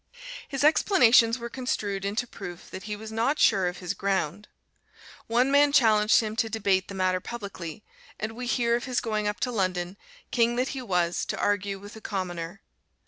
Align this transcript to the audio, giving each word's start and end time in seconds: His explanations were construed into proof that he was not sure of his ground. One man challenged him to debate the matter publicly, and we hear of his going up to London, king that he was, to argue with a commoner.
His 0.47 0.63
explanations 0.63 1.37
were 1.37 1.47
construed 1.47 2.05
into 2.05 2.25
proof 2.25 2.71
that 2.71 2.85
he 2.85 2.95
was 2.95 3.11
not 3.11 3.37
sure 3.37 3.67
of 3.67 3.77
his 3.77 3.93
ground. 3.93 4.47
One 5.27 5.51
man 5.51 5.71
challenged 5.71 6.21
him 6.21 6.35
to 6.37 6.49
debate 6.49 6.87
the 6.87 6.95
matter 6.95 7.19
publicly, 7.19 7.83
and 8.19 8.31
we 8.31 8.47
hear 8.47 8.75
of 8.75 8.85
his 8.85 8.99
going 8.99 9.27
up 9.27 9.39
to 9.41 9.51
London, 9.51 9.97
king 10.31 10.55
that 10.55 10.69
he 10.69 10.81
was, 10.81 11.23
to 11.25 11.37
argue 11.37 11.77
with 11.77 11.95
a 11.95 12.01
commoner. 12.01 12.61